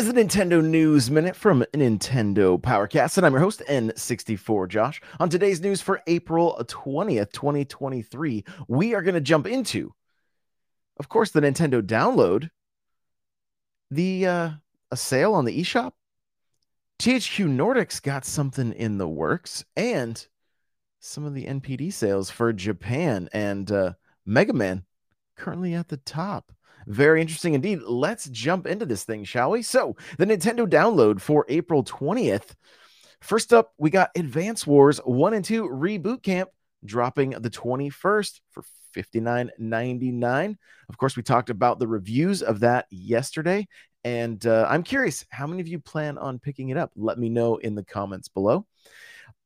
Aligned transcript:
Is 0.00 0.06
the 0.06 0.14
Nintendo 0.14 0.64
News 0.64 1.10
Minute 1.10 1.36
from 1.36 1.62
Nintendo 1.74 2.58
Powercast, 2.58 3.18
and 3.18 3.26
I'm 3.26 3.34
your 3.34 3.42
host, 3.42 3.62
N64 3.68 4.66
Josh. 4.66 4.98
On 5.20 5.28
today's 5.28 5.60
news 5.60 5.82
for 5.82 6.00
April 6.06 6.56
20th, 6.66 7.32
2023, 7.32 8.42
we 8.66 8.94
are 8.94 9.02
going 9.02 9.14
to 9.14 9.20
jump 9.20 9.46
into, 9.46 9.92
of 10.98 11.10
course, 11.10 11.32
the 11.32 11.42
Nintendo 11.42 11.82
download, 11.82 12.48
the 13.90 14.26
uh, 14.26 14.50
a 14.90 14.96
sale 14.96 15.34
on 15.34 15.44
the 15.44 15.60
eShop. 15.60 15.92
THQ 16.98 17.50
Nordic's 17.50 18.00
got 18.00 18.24
something 18.24 18.72
in 18.72 18.96
the 18.96 19.08
works, 19.08 19.66
and 19.76 20.26
some 20.98 21.26
of 21.26 21.34
the 21.34 21.44
NPD 21.44 21.92
sales 21.92 22.30
for 22.30 22.54
Japan 22.54 23.28
and 23.34 23.70
uh, 23.70 23.92
Mega 24.24 24.54
Man 24.54 24.86
currently 25.36 25.74
at 25.74 25.88
the 25.88 25.98
top. 25.98 26.54
Very 26.90 27.20
interesting 27.20 27.54
indeed. 27.54 27.82
Let's 27.86 28.28
jump 28.30 28.66
into 28.66 28.84
this 28.84 29.04
thing, 29.04 29.22
shall 29.22 29.52
we? 29.52 29.62
So, 29.62 29.96
the 30.18 30.26
Nintendo 30.26 30.66
download 30.66 31.20
for 31.20 31.46
April 31.48 31.84
20th. 31.84 32.56
First 33.20 33.52
up, 33.52 33.72
we 33.78 33.90
got 33.90 34.10
Advance 34.16 34.66
Wars 34.66 34.98
1 35.04 35.34
and 35.34 35.44
2 35.44 35.68
Reboot 35.68 36.24
Camp 36.24 36.50
dropping 36.84 37.30
the 37.30 37.48
21st 37.48 38.40
for 38.50 38.64
$59.99. 38.96 40.56
Of 40.88 40.98
course, 40.98 41.16
we 41.16 41.22
talked 41.22 41.48
about 41.48 41.78
the 41.78 41.86
reviews 41.86 42.42
of 42.42 42.58
that 42.60 42.86
yesterday. 42.90 43.68
And 44.02 44.44
uh, 44.44 44.66
I'm 44.68 44.82
curious, 44.82 45.24
how 45.30 45.46
many 45.46 45.60
of 45.60 45.68
you 45.68 45.78
plan 45.78 46.18
on 46.18 46.40
picking 46.40 46.70
it 46.70 46.76
up? 46.76 46.90
Let 46.96 47.18
me 47.20 47.28
know 47.28 47.58
in 47.58 47.76
the 47.76 47.84
comments 47.84 48.26
below. 48.26 48.66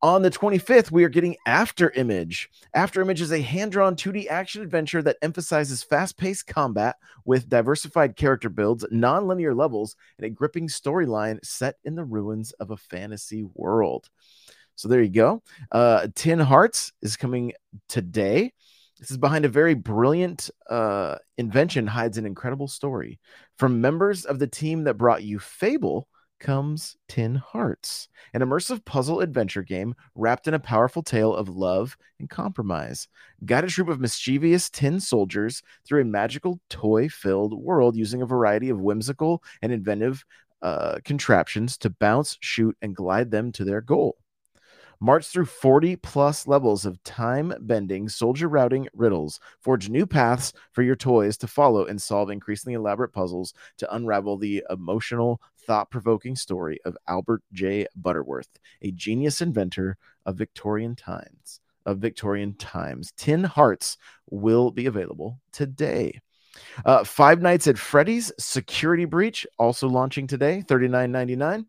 On 0.02 0.20
the 0.20 0.30
25th, 0.30 0.90
we 0.90 1.02
are 1.04 1.08
getting 1.08 1.36
After 1.46 1.90
Image. 1.90 2.50
After 2.74 3.00
Image 3.00 3.22
is 3.22 3.32
a 3.32 3.40
hand 3.40 3.72
drawn 3.72 3.96
2D 3.96 4.28
action 4.28 4.60
adventure 4.60 5.02
that 5.02 5.16
emphasizes 5.22 5.82
fast 5.82 6.18
paced 6.18 6.46
combat 6.46 6.96
with 7.24 7.48
diversified 7.48 8.14
character 8.14 8.50
builds, 8.50 8.84
non 8.90 9.26
linear 9.26 9.54
levels, 9.54 9.96
and 10.18 10.26
a 10.26 10.30
gripping 10.30 10.68
storyline 10.68 11.38
set 11.42 11.76
in 11.84 11.94
the 11.94 12.04
ruins 12.04 12.52
of 12.52 12.70
a 12.70 12.76
fantasy 12.76 13.44
world. 13.54 14.10
So 14.76 14.88
there 14.88 15.02
you 15.02 15.08
go. 15.08 15.42
Uh, 15.72 16.08
Tin 16.14 16.38
Hearts 16.38 16.92
is 17.00 17.16
coming 17.16 17.52
today. 17.88 18.52
This 18.98 19.10
is 19.10 19.18
behind 19.18 19.44
a 19.44 19.48
very 19.48 19.74
brilliant 19.74 20.50
uh, 20.68 21.16
invention, 21.38 21.86
hides 21.86 22.18
an 22.18 22.26
incredible 22.26 22.68
story. 22.68 23.18
From 23.58 23.80
members 23.80 24.24
of 24.24 24.38
the 24.38 24.46
team 24.46 24.84
that 24.84 24.98
brought 24.98 25.22
you 25.22 25.38
Fable, 25.38 26.08
comes 26.44 26.98
Tin 27.08 27.36
Hearts, 27.36 28.08
an 28.34 28.42
immersive 28.42 28.84
puzzle 28.84 29.20
adventure 29.20 29.62
game 29.62 29.94
wrapped 30.14 30.46
in 30.46 30.52
a 30.52 30.58
powerful 30.58 31.02
tale 31.02 31.34
of 31.34 31.48
love 31.48 31.96
and 32.20 32.28
compromise. 32.28 33.08
Guide 33.46 33.64
a 33.64 33.68
troop 33.68 33.88
of 33.88 33.98
mischievous 33.98 34.68
tin 34.68 35.00
soldiers 35.00 35.62
through 35.86 36.02
a 36.02 36.04
magical 36.04 36.60
toy 36.68 37.08
filled 37.08 37.58
world 37.58 37.96
using 37.96 38.20
a 38.20 38.26
variety 38.26 38.68
of 38.68 38.78
whimsical 38.78 39.42
and 39.62 39.72
inventive 39.72 40.22
uh, 40.60 40.98
contraptions 41.02 41.78
to 41.78 41.88
bounce, 41.88 42.36
shoot, 42.40 42.76
and 42.82 42.94
glide 42.94 43.30
them 43.30 43.50
to 43.52 43.64
their 43.64 43.80
goal. 43.80 44.18
March 45.00 45.26
through 45.26 45.44
40 45.44 45.96
plus 45.96 46.46
levels 46.46 46.86
of 46.86 47.02
time 47.02 47.52
bending, 47.60 48.08
soldier 48.08 48.48
routing 48.48 48.88
riddles. 48.94 49.40
Forge 49.60 49.88
new 49.88 50.06
paths 50.06 50.52
for 50.72 50.82
your 50.82 50.96
toys 50.96 51.36
to 51.38 51.46
follow 51.46 51.84
and 51.84 52.00
solve 52.00 52.30
increasingly 52.30 52.74
elaborate 52.74 53.12
puzzles 53.12 53.52
to 53.78 53.94
unravel 53.94 54.38
the 54.38 54.64
emotional, 54.70 55.40
thought 55.66 55.90
provoking 55.90 56.36
story 56.36 56.78
of 56.84 56.96
Albert 57.08 57.42
J. 57.52 57.86
Butterworth, 57.96 58.48
a 58.82 58.90
genius 58.90 59.40
inventor 59.40 59.96
of 60.26 60.36
Victorian 60.36 60.96
times. 60.96 61.60
Of 61.86 61.98
Victorian 61.98 62.54
times. 62.54 63.12
Tin 63.16 63.44
Hearts 63.44 63.98
will 64.30 64.70
be 64.70 64.86
available 64.86 65.40
today. 65.52 66.20
Uh, 66.84 67.04
Five 67.04 67.42
Nights 67.42 67.66
at 67.66 67.78
Freddy's 67.78 68.32
Security 68.38 69.04
Breach 69.04 69.46
also 69.58 69.88
launching 69.88 70.26
today, 70.26 70.62
$39.99 70.66 71.66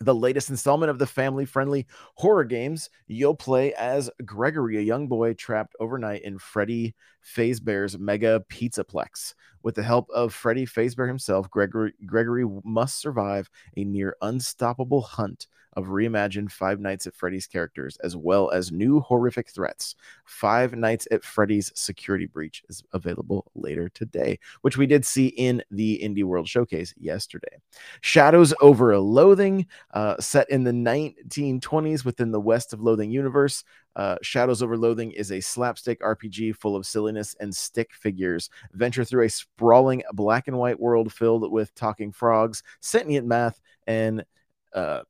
the 0.00 0.14
latest 0.14 0.50
installment 0.50 0.90
of 0.90 0.98
the 0.98 1.06
family 1.06 1.44
friendly 1.44 1.86
horror 2.14 2.44
games. 2.44 2.88
You'll 3.06 3.34
play 3.34 3.74
as 3.74 4.10
Gregory, 4.24 4.78
a 4.78 4.82
young 4.82 5.08
boy 5.08 5.34
trapped 5.34 5.74
overnight 5.80 6.22
in 6.22 6.38
Freddy 6.38 6.94
Fazbear's 7.34 7.98
mega 7.98 8.44
pizzaplex. 8.50 9.34
With 9.62 9.74
the 9.74 9.82
help 9.82 10.08
of 10.10 10.32
Freddy 10.32 10.66
Fazbear 10.66 11.08
himself, 11.08 11.50
Gregory, 11.50 11.92
Gregory 12.06 12.46
must 12.64 13.00
survive 13.00 13.50
a 13.76 13.84
near 13.84 14.16
unstoppable 14.22 15.02
hunt 15.02 15.46
of 15.74 15.86
reimagined 15.86 16.50
Five 16.50 16.80
Nights 16.80 17.06
at 17.06 17.14
Freddy's 17.14 17.46
characters, 17.46 17.96
as 18.02 18.16
well 18.16 18.50
as 18.50 18.72
new 18.72 19.00
horrific 19.00 19.48
threats. 19.48 19.94
Five 20.24 20.74
Nights 20.74 21.06
at 21.10 21.22
Freddy's 21.22 21.70
Security 21.74 22.26
Breach 22.26 22.64
is 22.68 22.82
available 22.92 23.50
later 23.54 23.88
today, 23.88 24.40
which 24.62 24.76
we 24.76 24.86
did 24.86 25.04
see 25.04 25.28
in 25.28 25.62
the 25.70 26.00
Indie 26.02 26.24
World 26.24 26.48
Showcase 26.48 26.92
yesterday. 26.96 27.58
Shadows 28.00 28.52
Over 28.60 28.92
a 28.92 29.00
Loathing, 29.00 29.66
uh, 29.94 30.16
set 30.18 30.50
in 30.50 30.64
the 30.64 30.72
1920s 30.72 32.04
within 32.04 32.32
the 32.32 32.40
West 32.40 32.72
of 32.72 32.80
Loathing 32.80 33.12
universe. 33.12 33.62
Uh, 33.98 34.16
Shadows 34.22 34.62
Over 34.62 34.78
Loathing 34.78 35.10
is 35.10 35.32
a 35.32 35.40
slapstick 35.40 36.00
RPG 36.00 36.56
full 36.56 36.76
of 36.76 36.86
silliness 36.86 37.36
and 37.40 37.54
stick 37.54 37.92
figures. 37.92 38.48
Venture 38.72 39.04
through 39.04 39.24
a 39.24 39.28
sprawling 39.28 40.02
black 40.14 40.48
and 40.48 40.56
white 40.56 40.80
world 40.80 41.12
filled 41.12 41.50
with 41.52 41.74
talking 41.74 42.12
frogs, 42.12 42.62
sentient 42.80 43.26
math, 43.26 43.60
and 43.86 44.24
uh, 44.72 45.02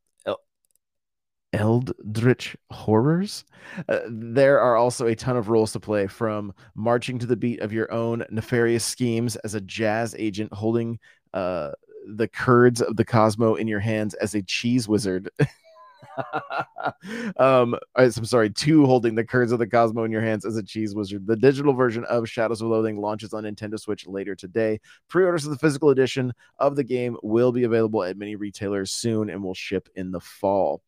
eldritch 1.53 2.57
horrors. 2.71 3.45
Uh, 3.89 4.01
there 4.09 4.61
are 4.61 4.77
also 4.77 5.07
a 5.07 5.15
ton 5.15 5.37
of 5.37 5.49
roles 5.49 5.73
to 5.73 5.81
play 5.81 6.07
from 6.07 6.53
marching 6.75 7.19
to 7.19 7.27
the 7.27 7.37
beat 7.37 7.61
of 7.61 7.73
your 7.73 7.91
own 7.93 8.25
nefarious 8.31 8.85
schemes 8.85 9.37
as 9.37 9.55
a 9.55 9.61
jazz 9.61 10.15
agent 10.19 10.53
holding 10.53 10.99
uh, 11.35 11.71
the 12.07 12.29
curds 12.29 12.81
of 12.81 12.97
the 12.97 13.05
Cosmo 13.05 13.55
in 13.55 13.69
your 13.69 13.81
hands 13.81 14.15
as 14.15 14.35
a 14.35 14.43
cheese 14.43 14.89
wizard. 14.89 15.29
um, 17.37 17.77
I'm 17.95 18.11
sorry, 18.11 18.51
two 18.51 18.87
holding 18.87 19.15
the 19.15 19.25
curds 19.25 19.53
of 19.53 19.59
the 19.59 19.67
Cosmo 19.67 20.05
in 20.05 20.13
your 20.13 20.23
hands 20.23 20.45
as 20.45 20.57
a 20.57 20.63
cheese 20.63 20.95
wizard. 20.95 21.27
The 21.27 21.37
digital 21.37 21.73
version 21.73 22.05
of 22.05 22.29
Shadows 22.29 22.61
of 22.61 22.69
Loathing 22.69 23.01
launches 23.01 23.33
on 23.35 23.45
Nintendo 23.45 23.79
Switch 23.79 24.07
later 24.07 24.35
today. 24.35 24.81
Pre 25.09 25.25
orders 25.25 25.45
of 25.45 25.51
the 25.51 25.59
physical 25.59 25.91
edition 25.91 26.33
of 26.59 26.77
the 26.77 26.85
game 26.85 27.17
will 27.23 27.53
be 27.53 27.65
available 27.65 28.03
at 28.03 28.17
many 28.17 28.37
retailers 28.37 28.91
soon 28.91 29.31
and 29.31 29.43
will 29.43 29.55
ship 29.55 29.89
in 29.95 30.11
the 30.11 30.21
fall 30.21 30.83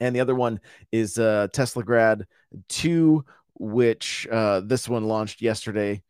and 0.00 0.16
the 0.16 0.20
other 0.20 0.34
one 0.34 0.60
is 0.90 1.18
uh, 1.18 1.48
Teslagrad 1.52 2.24
2, 2.68 3.24
which 3.54 4.26
uh, 4.30 4.60
this 4.60 4.88
one 4.88 5.04
launched 5.04 5.42
yesterday. 5.42 6.02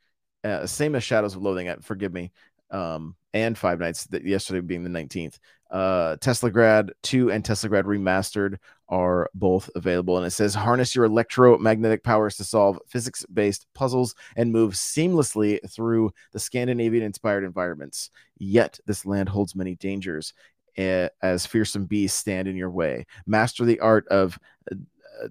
Uh, 0.42 0.66
same 0.66 0.94
as 0.94 1.04
Shadows 1.04 1.34
of 1.34 1.42
Loathing, 1.42 1.68
uh, 1.68 1.76
forgive 1.82 2.12
me, 2.12 2.32
um, 2.70 3.16
and 3.34 3.58
Five 3.58 3.80
Nights, 3.80 4.08
yesterday 4.10 4.60
being 4.60 4.84
the 4.84 4.90
19th. 4.90 5.38
Uh, 5.70 6.16
Teslagrad 6.16 6.90
2 7.02 7.30
and 7.30 7.44
Teslagrad 7.44 7.84
Remastered 7.84 8.56
are 8.88 9.30
both 9.34 9.70
available. 9.76 10.16
And 10.16 10.26
it 10.26 10.30
says 10.30 10.54
harness 10.54 10.94
your 10.96 11.04
electromagnetic 11.04 12.02
powers 12.02 12.36
to 12.36 12.44
solve 12.44 12.78
physics 12.88 13.24
based 13.32 13.66
puzzles 13.74 14.14
and 14.36 14.52
move 14.52 14.74
seamlessly 14.74 15.58
through 15.70 16.12
the 16.32 16.40
Scandinavian 16.40 17.04
inspired 17.04 17.44
environments. 17.44 18.10
Yet, 18.38 18.80
this 18.86 19.06
land 19.06 19.28
holds 19.28 19.54
many 19.54 19.76
dangers 19.76 20.34
as 20.76 21.46
fearsome 21.46 21.84
beasts 21.86 22.18
stand 22.18 22.48
in 22.48 22.56
your 22.56 22.70
way. 22.70 23.06
Master 23.26 23.64
the 23.64 23.80
art 23.80 24.08
of 24.08 24.38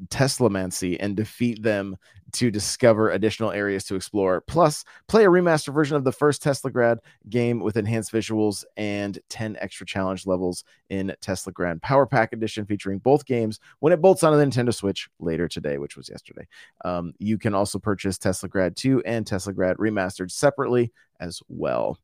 Teslamancy 0.09 0.97
and 0.99 1.15
defeat 1.15 1.61
them 1.63 1.97
to 2.31 2.51
discover 2.51 3.09
additional 3.09 3.51
areas 3.51 3.83
to 3.85 3.95
explore. 3.95 4.41
Plus, 4.41 4.83
play 5.07 5.25
a 5.25 5.29
remastered 5.29 5.73
version 5.73 5.95
of 5.95 6.03
the 6.03 6.11
first 6.11 6.43
Teslagrad 6.43 6.97
game 7.29 7.59
with 7.59 7.77
enhanced 7.77 8.11
visuals 8.11 8.63
and 8.77 9.19
10 9.29 9.57
extra 9.59 9.85
challenge 9.85 10.25
levels 10.27 10.63
in 10.89 11.13
Teslagrad 11.21 11.81
Power 11.81 12.05
Pack 12.05 12.33
Edition, 12.33 12.65
featuring 12.65 12.99
both 12.99 13.25
games 13.25 13.59
when 13.79 13.93
it 13.93 14.01
bolts 14.01 14.23
on 14.23 14.37
the 14.37 14.43
Nintendo 14.43 14.73
Switch 14.73 15.09
later 15.19 15.47
today, 15.47 15.77
which 15.77 15.97
was 15.97 16.09
yesterday. 16.09 16.47
Um, 16.85 17.13
you 17.17 17.37
can 17.37 17.53
also 17.53 17.79
purchase 17.79 18.17
Teslagrad 18.17 18.75
2 18.75 19.03
and 19.05 19.25
Teslagrad 19.25 19.75
Remastered 19.77 20.31
separately 20.31 20.91
as 21.19 21.41
well. 21.49 21.99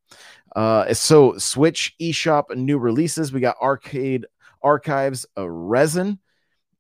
Uh, 0.56 0.94
so, 0.94 1.38
Switch 1.38 1.96
eShop 2.02 2.56
new 2.56 2.78
releases. 2.78 3.31
We 3.31 3.40
got 3.40 3.58
Arcade 3.62 4.26
Archives, 4.62 5.26
a 5.36 5.44
Rezon 5.44 6.18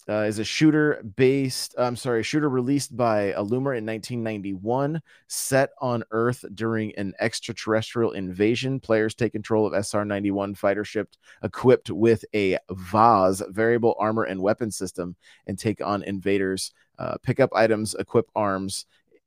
uh, 0.07 0.23
is 0.23 0.39
a 0.39 0.43
shooter 0.43 1.03
based, 1.15 1.73
I'm 1.77 1.95
sorry, 1.95 2.19
a 2.19 2.23
shooter 2.23 2.49
released 2.49 2.95
by 2.95 3.33
Allumer 3.33 3.75
in 3.75 3.85
1991, 3.85 5.01
set 5.27 5.71
on 5.81 6.03
Earth 6.11 6.45
during 6.53 6.93
an 6.95 7.13
extraterrestrial 7.19 8.11
invasion. 8.11 8.79
Players 8.79 9.15
take 9.15 9.31
control 9.31 9.65
of 9.65 9.73
SR 9.73 10.05
91 10.05 10.55
fighter 10.55 10.83
ship 10.83 11.09
equipped 11.43 11.89
with 11.89 12.23
a 12.33 12.57
VAS, 12.71 13.41
variable 13.49 13.95
armor 13.99 14.23
and 14.23 14.41
weapon 14.41 14.69
system, 14.69 15.15
and 15.47 15.57
take 15.57 15.83
on 15.83 16.03
invaders. 16.03 16.73
Uh, 16.97 17.17
pick 17.23 17.39
up 17.39 17.49
items, 17.53 17.93
equip 17.95 18.29
arms, 18.35 18.85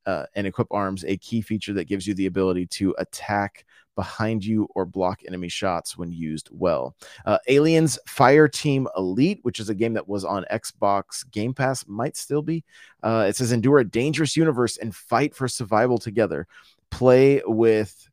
uh, 0.08 0.24
and 0.34 0.46
equip 0.46 0.72
arms, 0.72 1.04
a 1.04 1.18
key 1.18 1.42
feature 1.42 1.74
that 1.74 1.84
gives 1.84 2.06
you 2.06 2.14
the 2.14 2.24
ability 2.24 2.64
to 2.64 2.94
attack 2.98 3.66
behind 3.94 4.42
you 4.42 4.66
or 4.74 4.86
block 4.86 5.20
enemy 5.26 5.48
shots 5.48 5.98
when 5.98 6.10
used 6.10 6.48
well. 6.50 6.96
Uh, 7.26 7.36
Aliens 7.46 7.98
Fire 8.06 8.48
Team 8.48 8.88
Elite, 8.96 9.40
which 9.42 9.60
is 9.60 9.68
a 9.68 9.74
game 9.74 9.92
that 9.92 10.08
was 10.08 10.24
on 10.24 10.46
Xbox 10.50 11.30
Game 11.30 11.52
Pass, 11.52 11.86
might 11.86 12.16
still 12.16 12.40
be. 12.40 12.64
Uh, 13.02 13.26
it 13.28 13.36
says 13.36 13.52
endure 13.52 13.80
a 13.80 13.84
dangerous 13.84 14.34
universe 14.34 14.78
and 14.78 14.96
fight 14.96 15.34
for 15.34 15.46
survival 15.46 15.98
together. 15.98 16.46
Play 16.90 17.42
with 17.44 18.08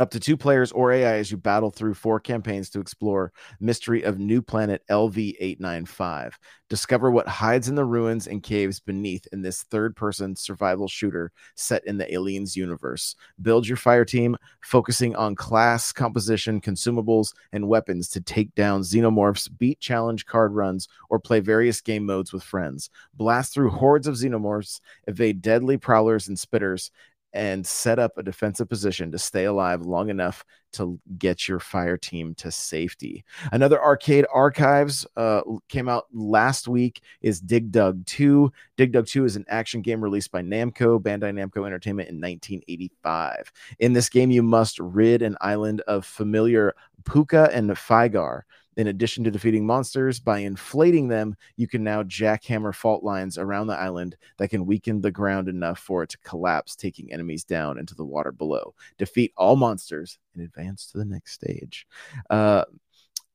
up 0.00 0.10
to 0.10 0.20
two 0.20 0.36
players 0.36 0.72
or 0.72 0.92
AI 0.92 1.16
as 1.16 1.30
you 1.30 1.36
battle 1.36 1.70
through 1.70 1.94
four 1.94 2.20
campaigns 2.20 2.70
to 2.70 2.80
explore 2.80 3.32
mystery 3.60 4.02
of 4.02 4.18
new 4.18 4.42
planet 4.42 4.82
LV895. 4.90 6.32
Discover 6.68 7.12
what 7.12 7.28
hides 7.28 7.68
in 7.68 7.76
the 7.76 7.84
ruins 7.84 8.26
and 8.26 8.42
caves 8.42 8.80
beneath 8.80 9.26
in 9.32 9.40
this 9.40 9.62
third-person 9.64 10.34
survival 10.34 10.88
shooter 10.88 11.30
set 11.54 11.86
in 11.86 11.96
the 11.96 12.12
Aliens 12.12 12.56
universe. 12.56 13.14
Build 13.40 13.68
your 13.68 13.76
fire 13.76 14.04
team, 14.04 14.36
focusing 14.62 15.14
on 15.14 15.36
class 15.36 15.92
composition, 15.92 16.60
consumables, 16.60 17.34
and 17.52 17.68
weapons 17.68 18.08
to 18.08 18.20
take 18.20 18.52
down 18.56 18.82
xenomorphs, 18.82 19.48
beat 19.58 19.78
challenge 19.78 20.26
card 20.26 20.52
runs, 20.54 20.88
or 21.08 21.20
play 21.20 21.38
various 21.38 21.80
game 21.80 22.04
modes 22.04 22.32
with 22.32 22.42
friends. 22.42 22.90
Blast 23.14 23.54
through 23.54 23.70
hordes 23.70 24.08
of 24.08 24.16
xenomorphs, 24.16 24.80
evade 25.06 25.40
deadly 25.40 25.76
prowlers 25.76 26.26
and 26.26 26.36
spitters, 26.36 26.90
and 27.36 27.66
set 27.66 27.98
up 27.98 28.16
a 28.16 28.22
defensive 28.22 28.66
position 28.66 29.12
to 29.12 29.18
stay 29.18 29.44
alive 29.44 29.82
long 29.82 30.08
enough 30.08 30.42
to 30.72 30.98
get 31.18 31.46
your 31.46 31.60
fire 31.60 31.98
team 31.98 32.34
to 32.36 32.50
safety. 32.50 33.24
Another 33.52 33.80
arcade 33.80 34.24
archives 34.32 35.06
uh, 35.16 35.42
came 35.68 35.86
out 35.86 36.06
last 36.12 36.66
week 36.66 37.02
is 37.20 37.38
Dig 37.38 37.70
Dug 37.70 38.04
2. 38.06 38.50
Dig 38.78 38.92
Dug 38.92 39.06
2 39.06 39.26
is 39.26 39.36
an 39.36 39.44
action 39.48 39.82
game 39.82 40.02
released 40.02 40.32
by 40.32 40.40
Namco, 40.40 40.98
Bandai 40.98 41.32
Namco 41.32 41.66
Entertainment 41.66 42.08
in 42.08 42.16
1985. 42.16 43.52
In 43.80 43.92
this 43.92 44.08
game, 44.08 44.30
you 44.30 44.42
must 44.42 44.78
rid 44.78 45.20
an 45.20 45.36
island 45.42 45.82
of 45.82 46.06
familiar 46.06 46.74
Pooka 47.04 47.50
and 47.52 47.70
Fygar 47.70 48.42
in 48.76 48.88
addition 48.88 49.24
to 49.24 49.30
defeating 49.30 49.66
monsters, 49.66 50.20
by 50.20 50.38
inflating 50.40 51.08
them, 51.08 51.36
you 51.56 51.66
can 51.66 51.82
now 51.82 52.02
jackhammer 52.02 52.74
fault 52.74 53.02
lines 53.02 53.38
around 53.38 53.66
the 53.66 53.78
island 53.78 54.16
that 54.36 54.50
can 54.50 54.66
weaken 54.66 55.00
the 55.00 55.10
ground 55.10 55.48
enough 55.48 55.78
for 55.78 56.02
it 56.02 56.10
to 56.10 56.18
collapse, 56.18 56.76
taking 56.76 57.12
enemies 57.12 57.44
down 57.44 57.78
into 57.78 57.94
the 57.94 58.04
water 58.04 58.32
below. 58.32 58.74
Defeat 58.98 59.32
all 59.36 59.56
monsters 59.56 60.18
and 60.34 60.44
advance 60.44 60.86
to 60.90 60.98
the 60.98 61.04
next 61.04 61.32
stage. 61.32 61.86
Uh, 62.28 62.64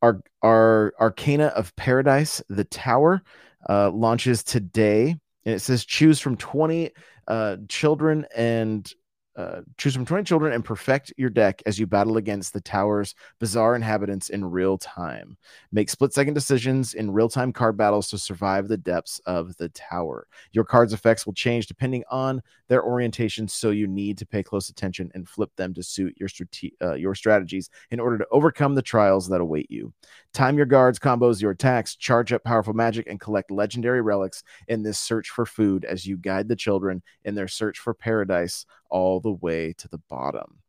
our, 0.02 0.22
our 0.42 0.94
Arcana 1.00 1.48
of 1.48 1.76
Paradise, 1.76 2.42
the 2.50 2.64
tower, 2.66 3.24
uh, 3.68 3.90
launches 3.92 4.44
today. 4.44 5.16
And 5.46 5.56
it 5.56 5.60
says 5.60 5.86
choose 5.86 6.20
from 6.20 6.38
20 6.38 6.92
uh, 7.28 7.58
children 7.68 8.26
and 8.36 8.92
uh, 9.36 9.62
choose 9.78 9.96
from 9.96 10.06
20 10.06 10.24
children 10.24 10.52
and 10.52 10.66
perfect 10.66 11.14
your 11.18 11.30
deck 11.30 11.62
as 11.66 11.80
you 11.80 11.88
battle 11.88 12.18
against 12.18 12.52
the 12.52 12.60
tower's 12.60 13.16
bizarre 13.40 13.76
inhabitants 13.76 14.30
in 14.30 14.44
real 14.44 14.78
time. 14.78 15.38
Make 15.72 15.90
split 15.90 16.14
second 16.14 16.34
decisions 16.34 16.94
in 16.94 17.12
real 17.12 17.30
time 17.30 17.54
card 17.54 17.78
battles 17.78 18.10
to 18.10 18.18
survive 18.18 18.68
the 18.68 18.78
depths 18.78 19.20
of 19.26 19.56
the 19.56 19.70
tower. 19.70 20.28
Your 20.52 20.66
card's 20.66 20.92
effects 20.92 21.26
will 21.26 21.34
change 21.34 21.68
depending 21.68 22.04
on 22.12 22.42
their 22.68 22.84
orientation, 22.84 23.48
so 23.48 23.70
you 23.70 23.88
need 23.88 24.18
to 24.18 24.26
pay 24.26 24.44
close 24.44 24.70
attention 24.70 25.10
and 25.14 25.28
flip 25.28 25.56
them 25.56 25.74
to 25.76 25.84
suit 25.84 26.16
your, 26.18 26.28
strate- 26.28 26.76
uh, 26.82 26.96
your 26.96 27.16
strategies 27.16 27.70
in 27.90 28.00
order 28.00 28.18
to 28.18 28.28
overcome 28.32 28.76
the 28.76 28.82
trials 28.82 29.30
that 29.30 29.42
await 29.42 29.72
you. 29.72 29.94
Time 30.34 30.58
your 30.58 30.66
guards, 30.66 31.00
combos 31.00 31.42
your 31.42 31.52
attacks, 31.52 31.96
charge 31.96 32.34
up 32.34 32.44
powerful 32.44 32.74
magic, 32.74 33.08
and 33.08 33.20
collect 33.20 33.52
legendary 33.52 34.02
relics 34.02 34.44
in 34.68 34.84
this 34.84 35.00
search 35.00 35.30
for 35.30 35.46
food 35.46 35.86
as 35.86 36.06
you 36.06 36.18
guide 36.18 36.48
the 36.48 36.56
children 36.56 37.02
in 37.24 37.36
their 37.36 37.48
search 37.48 37.80
for 37.80 37.94
paradise 37.94 38.66
all 38.92 39.20
the 39.20 39.32
way 39.32 39.74
to 39.80 39.88
the 39.88 40.02
bottom. 40.10 40.60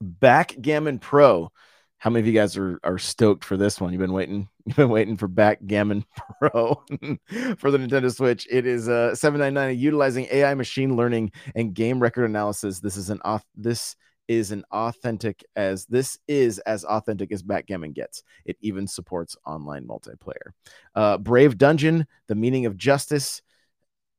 Backgammon 0.00 0.98
Pro. 0.98 1.50
How 1.98 2.10
many 2.10 2.20
of 2.20 2.26
you 2.26 2.32
guys 2.32 2.56
are, 2.56 2.78
are 2.84 2.98
stoked 2.98 3.44
for 3.44 3.56
this 3.56 3.80
one? 3.80 3.92
You've 3.92 4.00
been 4.00 4.12
waiting. 4.12 4.48
You've 4.66 4.76
been 4.76 4.90
waiting 4.90 5.16
for 5.16 5.28
Backgammon 5.28 6.04
Pro 6.40 6.74
for 7.58 7.70
the 7.70 7.78
Nintendo 7.78 8.14
Switch. 8.14 8.46
It 8.50 8.66
is 8.66 8.88
uh 8.88 9.14
799 9.14 9.78
utilizing 9.78 10.26
AI 10.30 10.54
machine 10.54 10.96
learning 10.96 11.32
and 11.54 11.74
game 11.74 12.00
record 12.00 12.24
analysis. 12.24 12.80
This 12.80 12.96
is 12.96 13.10
an 13.10 13.20
off 13.24 13.44
this 13.54 13.96
is 14.28 14.50
an 14.50 14.64
authentic 14.72 15.44
as 15.54 15.86
this 15.86 16.18
is 16.26 16.58
as 16.60 16.84
authentic 16.84 17.32
as 17.32 17.42
backgammon 17.42 17.92
gets. 17.92 18.22
It 18.44 18.56
even 18.60 18.86
supports 18.86 19.36
online 19.46 19.86
multiplayer. 19.86 20.52
Uh, 20.94 21.18
Brave 21.18 21.56
Dungeon: 21.58 22.06
The 22.26 22.34
Meaning 22.34 22.66
of 22.66 22.76
Justice 22.76 23.40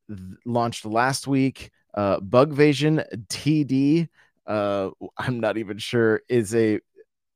th- 0.07 0.19
launched 0.45 0.85
last 0.85 1.27
week. 1.27 1.71
Uh, 1.97 2.21
Bugvasion 2.21 3.03
TD. 3.29 4.09
Uh, 4.47 4.91
I'm 5.17 5.41
not 5.41 5.57
even 5.57 5.79
sure 5.79 6.21
is 6.29 6.55
a 6.55 6.79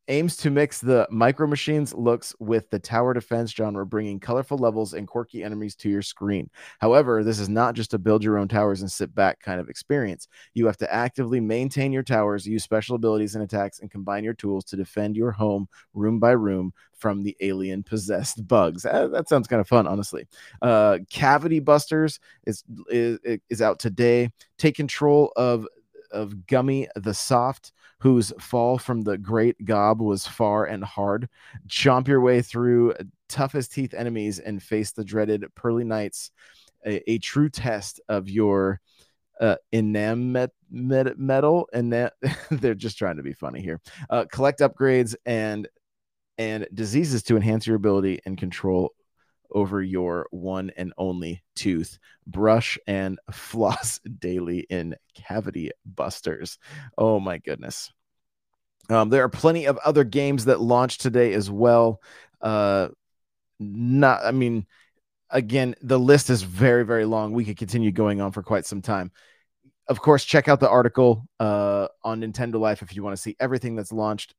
aims 0.07 0.35
to 0.37 0.49
mix 0.49 0.79
the 0.79 1.07
micro 1.09 1.47
machines 1.47 1.93
looks 1.93 2.35
with 2.39 2.69
the 2.69 2.79
tower 2.79 3.13
defense 3.13 3.51
genre, 3.51 3.85
bringing 3.85 4.19
colorful 4.19 4.57
levels 4.57 4.93
and 4.93 5.07
quirky 5.07 5.43
enemies 5.43 5.75
to 5.75 5.89
your 5.89 6.01
screen. 6.01 6.49
However, 6.79 7.23
this 7.23 7.39
is 7.39 7.49
not 7.49 7.75
just 7.75 7.93
a 7.93 7.99
build 7.99 8.23
your 8.23 8.37
own 8.37 8.47
towers 8.47 8.81
and 8.81 8.91
sit 8.91 9.13
back 9.13 9.39
kind 9.41 9.59
of 9.59 9.69
experience. 9.69 10.27
You 10.53 10.65
have 10.65 10.77
to 10.77 10.93
actively 10.93 11.39
maintain 11.39 11.91
your 11.91 12.03
towers, 12.03 12.45
use 12.45 12.63
special 12.63 12.95
abilities 12.95 13.35
and 13.35 13.43
attacks, 13.43 13.79
and 13.79 13.91
combine 13.91 14.23
your 14.23 14.33
tools 14.33 14.65
to 14.65 14.75
defend 14.75 15.15
your 15.15 15.31
home 15.31 15.67
room 15.93 16.19
by 16.19 16.31
room 16.31 16.73
from 17.01 17.23
the 17.23 17.35
alien 17.41 17.83
possessed 17.83 18.47
bugs. 18.47 18.83
That, 18.83 19.25
sounds 19.27 19.47
kind 19.47 19.59
of 19.59 19.67
fun, 19.67 19.87
honestly. 19.87 20.27
Uh, 20.61 20.99
Cavity 21.09 21.59
Busters 21.59 22.19
is, 22.45 22.63
is 22.89 23.19
is 23.49 23.61
out 23.61 23.79
today. 23.79 24.29
Take 24.57 24.75
control 24.75 25.31
of 25.35 25.67
of 26.11 26.47
Gummy 26.47 26.87
the 26.95 27.13
Soft, 27.13 27.71
whose 27.99 28.33
fall 28.39 28.77
from 28.77 29.01
the 29.01 29.17
great 29.17 29.63
gob 29.65 30.01
was 30.01 30.27
far 30.27 30.65
and 30.65 30.83
hard. 30.83 31.29
Chomp 31.67 32.07
your 32.07 32.21
way 32.21 32.41
through 32.41 32.93
toughest 33.29 33.73
teeth 33.73 33.93
enemies 33.93 34.39
and 34.39 34.61
face 34.61 34.91
the 34.91 35.03
dreaded 35.03 35.45
Pearly 35.55 35.83
Knights, 35.83 36.31
a, 36.85 37.11
a 37.11 37.17
true 37.19 37.49
test 37.49 38.01
of 38.09 38.29
your 38.29 38.79
uh, 39.39 39.55
enam 39.73 40.49
metal. 40.69 41.69
And 41.73 41.91
they're 42.51 42.75
just 42.75 42.97
trying 42.97 43.17
to 43.17 43.23
be 43.23 43.33
funny 43.33 43.61
here. 43.61 43.81
Uh, 44.09 44.25
collect 44.31 44.59
upgrades 44.59 45.15
and 45.25 45.67
and 46.37 46.67
diseases 46.73 47.21
to 47.21 47.35
enhance 47.35 47.67
your 47.67 47.75
ability 47.75 48.19
and 48.25 48.37
control 48.37 48.93
over 49.51 49.81
your 49.81 50.27
one 50.31 50.71
and 50.77 50.93
only 50.97 51.43
tooth. 51.55 51.97
Brush 52.25 52.77
and 52.87 53.19
floss 53.31 53.99
daily 53.99 54.59
in 54.69 54.95
Cavity 55.15 55.71
Busters. 55.85 56.57
Oh 56.97 57.19
my 57.19 57.37
goodness. 57.37 57.91
Um, 58.89 59.09
there 59.09 59.23
are 59.23 59.29
plenty 59.29 59.65
of 59.65 59.77
other 59.79 60.03
games 60.03 60.45
that 60.45 60.59
launched 60.59 61.01
today 61.01 61.33
as 61.33 61.49
well. 61.49 62.01
Uh, 62.41 62.89
not, 63.59 64.25
I 64.25 64.31
mean, 64.31 64.65
again, 65.29 65.75
the 65.81 65.99
list 65.99 66.29
is 66.29 66.41
very, 66.41 66.83
very 66.83 67.05
long. 67.05 67.31
We 67.31 67.45
could 67.45 67.57
continue 67.57 67.91
going 67.91 68.19
on 68.21 68.31
for 68.31 68.43
quite 68.43 68.65
some 68.65 68.81
time. 68.81 69.11
Of 69.87 70.01
course, 70.01 70.25
check 70.25 70.47
out 70.47 70.59
the 70.59 70.69
article 70.69 71.25
uh, 71.39 71.87
on 72.03 72.21
Nintendo 72.21 72.59
Life 72.59 72.81
if 72.81 72.95
you 72.95 73.03
want 73.03 73.15
to 73.15 73.21
see 73.21 73.35
everything 73.39 73.75
that's 73.75 73.91
launched 73.91 74.35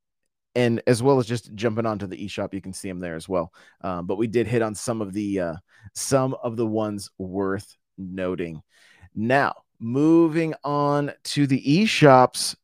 and 0.55 0.81
as 0.85 1.01
well 1.01 1.19
as 1.19 1.25
just 1.25 1.53
jumping 1.55 1.85
onto 1.85 2.07
the 2.07 2.25
eShop, 2.25 2.53
you 2.53 2.61
can 2.61 2.73
see 2.73 2.87
them 2.87 2.99
there 2.99 3.15
as 3.15 3.27
well. 3.27 3.51
Um, 3.81 4.05
but 4.05 4.17
we 4.17 4.27
did 4.27 4.47
hit 4.47 4.61
on 4.61 4.75
some 4.75 5.01
of 5.01 5.13
the 5.13 5.39
uh, 5.39 5.55
some 5.93 6.35
of 6.43 6.57
the 6.57 6.67
ones 6.67 7.09
worth 7.17 7.75
noting. 7.97 8.61
Now, 9.15 9.55
moving 9.79 10.53
on 10.63 11.11
to 11.23 11.47
the 11.47 11.61
eShops, 11.61 12.55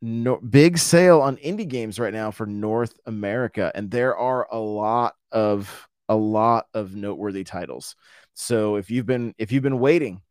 no, 0.00 0.36
big 0.36 0.78
sale 0.78 1.20
on 1.20 1.36
indie 1.36 1.68
games 1.68 1.98
right 1.98 2.12
now 2.12 2.30
for 2.30 2.46
North 2.46 2.94
America, 3.06 3.70
and 3.74 3.90
there 3.90 4.16
are 4.16 4.48
a 4.50 4.58
lot 4.58 5.14
of 5.30 5.88
a 6.08 6.16
lot 6.16 6.66
of 6.74 6.96
noteworthy 6.96 7.44
titles. 7.44 7.94
So 8.34 8.76
if 8.76 8.90
you've 8.90 9.06
been 9.06 9.34
if 9.38 9.52
you've 9.52 9.62
been 9.62 9.78
waiting, 9.78 10.22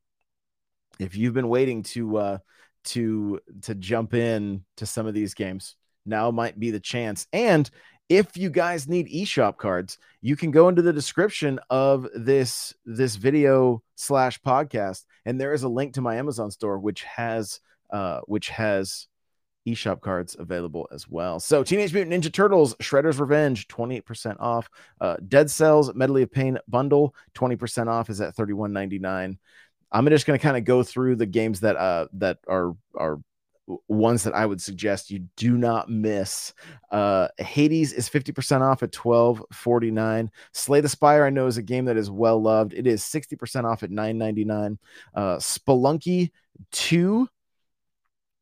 if 1.00 1.16
you've 1.16 1.34
been 1.34 1.48
waiting 1.50 1.84
to 1.84 2.18
uh, 2.18 2.38
to 2.86 3.40
to 3.62 3.76
jump 3.76 4.14
in 4.14 4.66
to 4.78 4.86
some 4.86 5.08
of 5.08 5.14
these 5.14 5.34
games 5.34 5.78
now 6.06 6.32
might 6.32 6.60
be 6.60 6.72
the 6.72 6.80
chance. 6.80 7.28
And 7.34 7.70
if 8.10 8.36
you 8.36 8.50
guys 8.50 8.90
need 8.90 9.08
eShop 9.08 9.58
cards, 9.58 9.98
you 10.22 10.36
can 10.36 10.52
go 10.52 10.68
into 10.68 10.82
the 10.82 10.92
description 10.92 11.60
of 11.70 12.08
this 12.14 12.74
this 12.86 13.16
video 13.16 13.82
slash 13.96 14.42
podcast, 14.42 15.06
and 15.26 15.40
there 15.40 15.54
is 15.54 15.64
a 15.64 15.70
link 15.70 15.94
to 15.94 16.02
my 16.02 16.18
Amazon 16.18 16.52
store, 16.52 16.78
which 16.78 17.04
has 17.04 17.62
uh, 17.92 18.20
which 18.26 18.50
has 18.50 19.08
eShop 19.68 20.02
cards 20.02 20.36
available 20.38 20.90
as 20.92 21.08
well. 21.08 21.40
So, 21.40 21.64
Teenage 21.64 21.94
Mutant 21.94 22.24
Ninja 22.24 22.34
Turtles 22.34 22.76
Shredder's 22.76 23.20
Revenge, 23.20 23.68
28% 23.68 24.38
off. 24.40 24.70
Uh, 25.00 25.18
Dead 25.28 25.50
Cells 25.50 25.94
Medley 25.94 26.24
of 26.24 26.32
Pain 26.32 26.58
bundle, 26.68 27.16
20% 27.36 27.88
off 27.88 28.10
is 28.10 28.22
at 28.22 28.36
31.99. 28.36 29.38
I'm 29.92 30.08
just 30.08 30.26
going 30.26 30.40
to 30.40 30.44
kind 30.44 30.58
of 30.58 30.64
go 30.64 30.84
through 30.84 31.18
the 31.18 31.26
games 31.26 31.60
that 31.62 31.76
uh 31.76 32.08
that 32.14 32.40
are 32.48 32.76
are 32.96 33.20
ones 33.88 34.24
that 34.24 34.34
I 34.34 34.46
would 34.46 34.62
suggest 34.62 35.12
you 35.12 35.20
do 35.36 35.58
not 35.58 35.90
miss. 35.90 36.54
Uh, 36.92 37.28
Hades 37.38 37.94
is 37.94 38.10
50% 38.10 38.62
off 38.62 38.84
at 38.84 38.92
12.49. 38.92 40.30
Slay 40.54 40.82
the 40.82 40.90
Spire, 40.90 41.26
I 41.26 41.30
know, 41.30 41.48
is 41.48 41.58
a 41.58 41.62
game 41.62 41.86
that 41.86 41.98
is 41.98 42.10
well 42.10 42.42
loved. 42.42 42.74
It 42.74 42.88
is 42.88 43.04
60% 43.04 43.66
off 43.66 43.84
at 43.84 43.92
9.99. 43.92 44.78
Uh, 45.14 45.38
Spelunky 45.38 46.32
2 46.72 47.28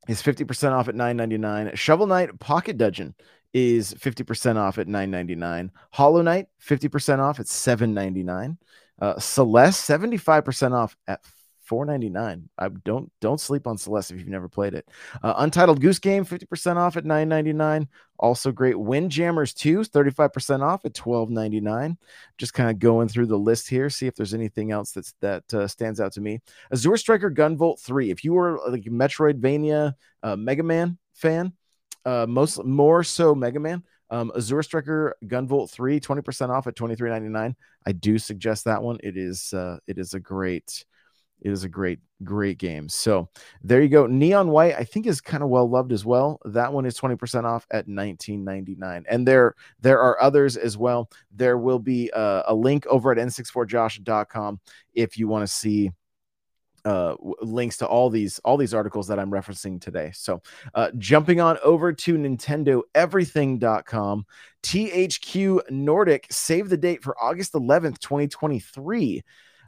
is 0.07 0.21
50% 0.21 0.71
off 0.71 0.87
at 0.87 0.95
9.99. 0.95 1.75
Shovel 1.77 2.07
Knight 2.07 2.39
Pocket 2.39 2.77
Dungeon 2.77 3.13
is 3.53 3.93
50% 3.93 4.57
off 4.57 4.77
at 4.77 4.87
9.99. 4.87 5.69
Hollow 5.91 6.21
Knight 6.21 6.47
50% 6.65 7.19
off 7.19 7.39
at 7.39 7.45
7.99. 7.45 8.57
Uh, 9.01 9.19
Celeste 9.19 9.89
75% 9.89 10.73
off 10.73 10.95
at 11.07 11.21
4.99. 11.69 12.43
I 12.57 12.69
don't 12.69 13.11
don't 13.21 13.39
sleep 13.39 13.67
on 13.67 13.77
Celeste 13.77 14.11
if 14.11 14.19
you've 14.19 14.27
never 14.27 14.49
played 14.49 14.73
it. 14.73 14.87
Uh, 15.21 15.33
Untitled 15.37 15.81
Goose 15.81 15.99
Game 15.99 16.25
50% 16.25 16.77
off 16.77 16.97
at 16.97 17.03
9.99. 17.03 17.87
Also 18.17 18.51
great. 18.51 18.77
Windjammers 18.77 19.53
2 19.53 19.81
35% 19.81 20.61
off 20.61 20.85
at 20.85 20.93
12.99. 20.93 21.97
Just 22.37 22.53
kind 22.53 22.69
of 22.69 22.79
going 22.79 23.07
through 23.07 23.27
the 23.27 23.37
list 23.37 23.69
here, 23.69 23.89
see 23.89 24.07
if 24.07 24.15
there's 24.15 24.33
anything 24.33 24.71
else 24.71 24.91
that's 24.91 25.13
that 25.21 25.53
uh, 25.53 25.67
stands 25.67 25.99
out 26.01 26.13
to 26.13 26.21
me. 26.21 26.41
Azure 26.71 26.97
Striker 26.97 27.31
Gunvolt 27.31 27.79
3. 27.79 28.11
If 28.11 28.23
you 28.23 28.33
were 28.33 28.59
like 28.67 28.85
a 28.85 28.89
Metroidvania 28.89 29.93
uh, 30.23 30.35
Mega 30.35 30.63
Man 30.63 30.97
fan, 31.13 31.53
uh, 32.05 32.25
most 32.27 32.63
more 32.63 33.03
so 33.03 33.35
Mega 33.35 33.59
Man. 33.59 33.83
Um, 34.11 34.31
Azure 34.35 34.63
Striker 34.63 35.15
Gunvolt 35.25 35.69
3, 35.69 35.99
20% 35.99 36.49
off 36.49 36.67
at 36.67 36.75
23.99. 36.75 37.55
I 37.85 37.91
do 37.91 38.17
suggest 38.17 38.65
that 38.65 38.81
one. 38.81 38.97
It 39.03 39.17
is 39.17 39.53
uh, 39.53 39.77
it 39.87 39.97
is 39.97 40.13
a 40.13 40.19
great 40.19 40.83
it 41.41 41.51
is 41.51 41.63
a 41.63 41.69
great 41.69 41.99
great 42.23 42.57
game. 42.57 42.89
So 42.89 43.29
there 43.63 43.81
you 43.81 43.89
go. 43.89 44.05
Neon 44.05 44.49
White 44.49 44.75
I 44.75 44.83
think 44.83 45.07
is 45.07 45.21
kind 45.21 45.43
of 45.43 45.49
well 45.49 45.69
loved 45.69 45.91
as 45.91 46.05
well. 46.05 46.39
That 46.45 46.73
one 46.73 46.85
is 46.85 46.99
20% 46.99 47.45
off 47.45 47.65
at 47.71 47.87
19.99. 47.87 49.03
And 49.09 49.27
there 49.27 49.55
there 49.79 49.99
are 50.01 50.21
others 50.21 50.57
as 50.57 50.77
well. 50.77 51.09
There 51.31 51.57
will 51.57 51.79
be 51.79 52.11
uh, 52.11 52.43
a 52.47 52.53
link 52.53 52.85
over 52.87 53.11
at 53.11 53.17
n64josh.com 53.17 54.59
if 54.93 55.17
you 55.17 55.27
want 55.27 55.47
to 55.47 55.53
see 55.53 55.91
uh, 56.85 57.15
links 57.41 57.77
to 57.77 57.87
all 57.87 58.09
these 58.09 58.39
all 58.39 58.57
these 58.57 58.73
articles 58.73 59.07
that 59.07 59.19
I'm 59.19 59.31
referencing 59.31 59.81
today. 59.81 60.11
So, 60.13 60.41
uh, 60.73 60.91
jumping 60.97 61.41
on 61.41 61.57
over 61.63 61.91
to 61.93 62.17
Nintendo 62.17 62.81
Everything.com, 62.95 64.25
THQ 64.63 65.69
Nordic 65.69 66.27
save 66.31 66.69
the 66.69 66.77
date 66.77 67.03
for 67.03 67.21
August 67.21 67.53
11th, 67.53 67.99
2023. 67.99 69.23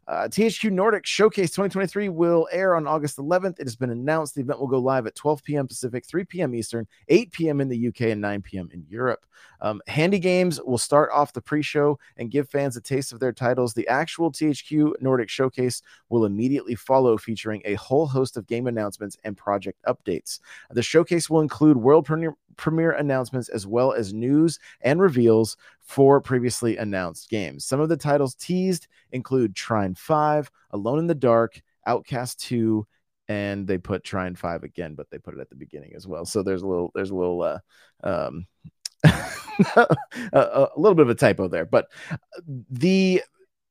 Uh, 0.07 0.27
THQ 0.27 0.71
Nordic 0.71 1.05
Showcase 1.05 1.51
2023 1.51 2.09
will 2.09 2.47
air 2.51 2.75
on 2.75 2.87
August 2.87 3.17
11th. 3.17 3.59
It 3.59 3.67
has 3.67 3.75
been 3.75 3.91
announced 3.91 4.35
the 4.35 4.41
event 4.41 4.59
will 4.59 4.67
go 4.67 4.79
live 4.79 5.05
at 5.05 5.15
12 5.15 5.43
p.m. 5.43 5.67
Pacific, 5.67 6.05
3 6.05 6.25
p.m. 6.25 6.55
Eastern, 6.55 6.87
8 7.07 7.31
p.m. 7.31 7.61
in 7.61 7.69
the 7.69 7.87
UK, 7.87 8.01
and 8.01 8.21
9 8.21 8.41
p.m. 8.41 8.69
in 8.73 8.83
Europe. 8.89 9.25
Um, 9.61 9.81
Handy 9.87 10.17
Games 10.17 10.59
will 10.65 10.79
start 10.79 11.11
off 11.13 11.33
the 11.33 11.41
pre 11.41 11.61
show 11.61 11.99
and 12.17 12.31
give 12.31 12.49
fans 12.49 12.75
a 12.75 12.81
taste 12.81 13.13
of 13.13 13.19
their 13.19 13.31
titles. 13.31 13.73
The 13.73 13.87
actual 13.87 14.31
THQ 14.31 14.93
Nordic 15.01 15.29
Showcase 15.29 15.81
will 16.09 16.25
immediately 16.25 16.75
follow, 16.75 17.17
featuring 17.17 17.61
a 17.65 17.75
whole 17.75 18.07
host 18.07 18.37
of 18.37 18.47
game 18.47 18.67
announcements 18.67 19.17
and 19.23 19.37
project 19.37 19.79
updates. 19.85 20.39
The 20.71 20.83
showcase 20.83 21.29
will 21.29 21.41
include 21.41 21.77
world 21.77 22.05
premiere, 22.05 22.35
premiere 22.57 22.91
announcements 22.91 23.49
as 23.49 23.67
well 23.67 23.93
as 23.93 24.13
news 24.13 24.59
and 24.81 24.99
reveals 24.99 25.57
for 25.79 26.21
previously 26.21 26.77
announced 26.77 27.29
games. 27.29 27.65
Some 27.65 27.79
of 27.79 27.89
the 27.89 27.97
titles 27.97 28.35
teased 28.35 28.87
include 29.11 29.55
Trine 29.55 29.95
5, 29.95 30.51
Alone 30.71 30.99
in 30.99 31.07
the 31.07 31.15
Dark, 31.15 31.61
Outcast 31.85 32.39
2, 32.41 32.85
and 33.27 33.67
they 33.67 33.77
put 33.77 34.03
Trine 34.03 34.35
5 34.35 34.63
again, 34.63 34.95
but 34.95 35.09
they 35.09 35.17
put 35.17 35.33
it 35.33 35.39
at 35.39 35.49
the 35.49 35.55
beginning 35.55 35.93
as 35.95 36.07
well. 36.07 36.25
So 36.25 36.43
there's 36.43 36.63
a 36.63 36.67
little 36.67 36.91
there's 36.93 37.11
a 37.11 37.15
little 37.15 37.41
uh, 37.41 37.59
um, 38.03 38.45
a, 39.03 39.87
a 40.33 40.69
little 40.75 40.95
bit 40.95 41.03
of 41.03 41.09
a 41.09 41.15
typo 41.15 41.47
there, 41.47 41.65
but 41.65 41.87
the 42.45 43.21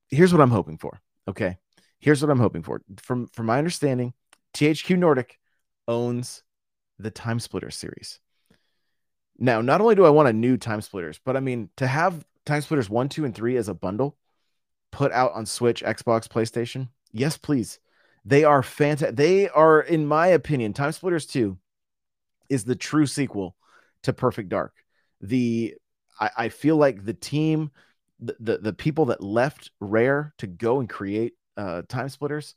here's 0.08 0.32
what 0.32 0.42
I'm 0.42 0.50
hoping 0.50 0.78
for. 0.78 1.00
Okay. 1.28 1.56
Here's 1.98 2.22
what 2.22 2.30
I'm 2.30 2.38
hoping 2.38 2.62
for. 2.62 2.80
From 2.98 3.26
from 3.28 3.46
my 3.46 3.58
understanding, 3.58 4.14
THQ 4.54 4.98
Nordic 4.98 5.38
owns 5.86 6.42
the 6.98 7.10
Time 7.10 7.38
Splitter 7.38 7.70
series. 7.70 8.20
Now, 9.38 9.60
not 9.60 9.80
only 9.80 9.94
do 9.94 10.04
I 10.04 10.10
want 10.10 10.28
a 10.28 10.32
new 10.32 10.56
Time 10.56 10.80
Splitters, 10.80 11.20
but 11.24 11.36
I 11.36 11.40
mean 11.40 11.70
to 11.76 11.86
have 11.86 12.24
Time 12.46 12.62
Splitters 12.62 12.90
1, 12.90 13.08
2, 13.08 13.24
and 13.24 13.34
3 13.34 13.56
as 13.56 13.68
a 13.68 13.74
bundle 13.74 14.16
put 14.90 15.12
out 15.12 15.32
on 15.32 15.46
Switch, 15.46 15.82
Xbox, 15.82 16.28
PlayStation. 16.28 16.88
Yes, 17.12 17.36
please. 17.36 17.78
They 18.24 18.44
are 18.44 18.62
fantastic. 18.62 19.16
They 19.16 19.48
are, 19.48 19.80
in 19.80 20.06
my 20.06 20.28
opinion, 20.28 20.72
Time 20.72 20.92
Splitters 20.92 21.26
2 21.26 21.56
is 22.48 22.64
the 22.64 22.76
true 22.76 23.06
sequel 23.06 23.56
to 24.02 24.12
Perfect 24.12 24.48
Dark. 24.48 24.74
The 25.20 25.74
I, 26.18 26.30
I 26.36 26.48
feel 26.48 26.76
like 26.76 27.04
the 27.04 27.14
team, 27.14 27.70
the, 28.18 28.36
the, 28.38 28.58
the 28.58 28.72
people 28.72 29.06
that 29.06 29.22
left 29.22 29.70
Rare 29.80 30.34
to 30.38 30.46
go 30.46 30.80
and 30.80 30.88
create 30.88 31.34
uh, 31.56 31.82
Time 31.88 32.08
Splitters, 32.08 32.54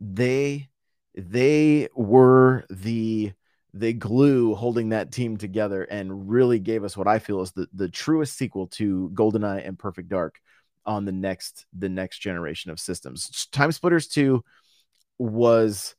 they 0.00 0.68
they 1.14 1.88
were 1.94 2.64
the 2.70 3.32
the 3.74 3.92
glue 3.92 4.54
holding 4.54 4.90
that 4.90 5.12
team 5.12 5.36
together 5.36 5.82
and 5.84 6.28
really 6.28 6.58
gave 6.58 6.84
us 6.84 6.96
what 6.96 7.08
I 7.08 7.18
feel 7.18 7.40
is 7.40 7.52
the, 7.52 7.66
the 7.72 7.88
truest 7.88 8.36
sequel 8.36 8.66
to 8.68 9.10
GoldenEye 9.14 9.66
and 9.66 9.78
Perfect 9.78 10.10
Dark 10.10 10.40
on 10.86 11.04
the 11.04 11.12
next 11.12 11.66
the 11.76 11.88
next 11.88 12.18
generation 12.18 12.70
of 12.70 12.80
systems. 12.80 13.48
Time 13.52 13.72
Splitters 13.72 14.08
2 14.08 14.42
was 15.18 15.94